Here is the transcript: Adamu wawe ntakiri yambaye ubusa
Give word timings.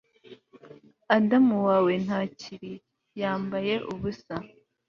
Adamu 1.17 1.55
wawe 1.67 1.93
ntakiri 2.05 2.73
yambaye 3.19 3.73
ubusa 3.93 4.35